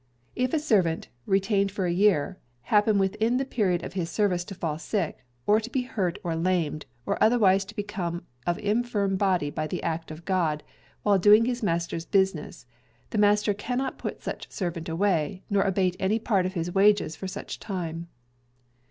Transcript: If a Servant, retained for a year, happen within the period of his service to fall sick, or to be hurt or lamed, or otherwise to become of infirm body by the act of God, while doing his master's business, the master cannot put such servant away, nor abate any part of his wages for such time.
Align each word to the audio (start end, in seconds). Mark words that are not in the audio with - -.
If 0.35 0.51
a 0.51 0.57
Servant, 0.59 1.09
retained 1.27 1.71
for 1.71 1.85
a 1.85 1.91
year, 1.93 2.39
happen 2.63 2.97
within 2.97 3.37
the 3.37 3.45
period 3.45 3.83
of 3.83 3.93
his 3.93 4.09
service 4.09 4.43
to 4.45 4.55
fall 4.55 4.79
sick, 4.79 5.23
or 5.45 5.59
to 5.59 5.69
be 5.69 5.83
hurt 5.83 6.17
or 6.23 6.35
lamed, 6.35 6.87
or 7.05 7.21
otherwise 7.23 7.65
to 7.65 7.75
become 7.75 8.25
of 8.47 8.57
infirm 8.57 9.15
body 9.15 9.51
by 9.51 9.67
the 9.67 9.83
act 9.83 10.09
of 10.09 10.25
God, 10.25 10.63
while 11.03 11.19
doing 11.19 11.45
his 11.45 11.61
master's 11.61 12.07
business, 12.07 12.65
the 13.11 13.19
master 13.19 13.53
cannot 13.53 13.99
put 13.99 14.23
such 14.23 14.49
servant 14.51 14.89
away, 14.89 15.43
nor 15.51 15.61
abate 15.61 15.95
any 15.99 16.17
part 16.17 16.47
of 16.47 16.53
his 16.53 16.73
wages 16.73 17.15
for 17.15 17.27
such 17.27 17.59
time. 17.59 18.07